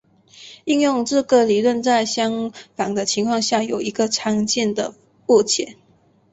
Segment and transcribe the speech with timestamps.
[0.65, 4.95] 应用这个理论在相反的情况下有一个常见的
[5.27, 5.77] 误解。